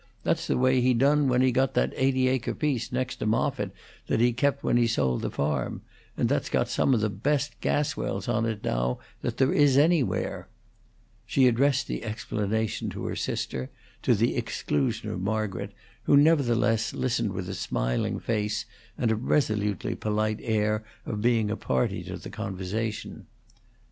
[0.23, 3.69] "That's the way he done when he got that eighty acre piece next to Moffitt
[4.07, 5.83] that he kept when he sold the farm,
[6.17, 9.77] and that's got some of the best gas wells on it now that there is
[9.77, 10.47] anywhere."
[11.27, 13.69] She addressed the explanation to her sister,
[14.01, 15.71] to the exclusion of Margaret,
[16.05, 18.65] who, nevertheless, listened with a smiling face
[18.97, 23.27] and a resolutely polite air of being a party to the conversation.